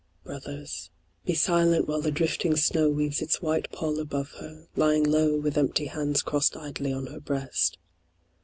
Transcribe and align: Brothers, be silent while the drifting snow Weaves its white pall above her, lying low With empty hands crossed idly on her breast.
Brothers, 0.23 0.89
be 1.25 1.35
silent 1.35 1.87
while 1.87 2.01
the 2.01 2.09
drifting 2.09 2.55
snow 2.55 2.89
Weaves 2.89 3.21
its 3.21 3.39
white 3.39 3.71
pall 3.71 3.99
above 3.99 4.31
her, 4.39 4.65
lying 4.75 5.03
low 5.03 5.37
With 5.37 5.59
empty 5.59 5.85
hands 5.85 6.23
crossed 6.23 6.57
idly 6.57 6.91
on 6.91 7.05
her 7.05 7.19
breast. 7.19 7.77